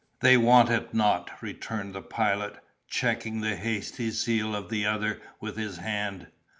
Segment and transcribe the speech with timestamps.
[0.21, 2.55] "They want it not," returned the Pilot,
[2.87, 6.25] checking the hasty zeal of the other with his hand.